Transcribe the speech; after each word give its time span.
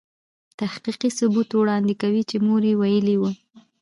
تحقیقي 0.59 1.09
ثبوت 1.17 1.49
وړاندې 1.53 1.93
کوي 2.01 2.23
چې 2.29 2.35
مور 2.45 2.61
يې 2.69 2.73
ویلې 2.81 3.15
وه. 3.21 3.31